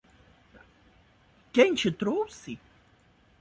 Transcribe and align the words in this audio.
Quem 1.53 1.75
te 1.83 1.91
trouxe? 2.01 2.57